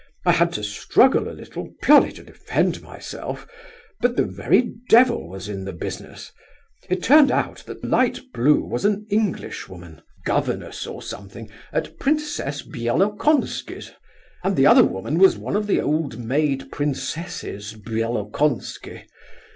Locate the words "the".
4.15-4.23, 5.63-5.73, 14.55-14.65, 15.67-15.79